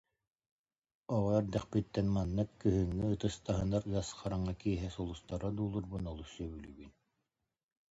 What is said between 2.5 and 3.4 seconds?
күһүҥҥү ытыс